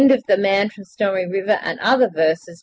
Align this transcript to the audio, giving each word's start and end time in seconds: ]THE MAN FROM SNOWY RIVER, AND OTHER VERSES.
]THE 0.01 0.35
MAN 0.39 0.69
FROM 0.71 0.83
SNOWY 0.83 1.25
RIVER, 1.27 1.59
AND 1.61 1.79
OTHER 1.81 2.09
VERSES. 2.09 2.59